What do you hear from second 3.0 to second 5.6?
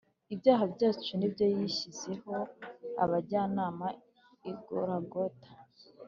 abajyana igorogota